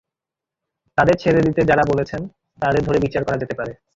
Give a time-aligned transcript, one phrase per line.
[0.97, 2.21] তাঁদের ছেড়ে দিতে যাঁরা বলেছেন,
[2.59, 3.71] তাঁদের ধরে বিচার করা যেতে পারে।